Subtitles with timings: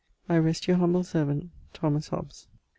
[0.27, 1.91] I rest, your humble servant THO.
[2.07, 2.47] HOBBES.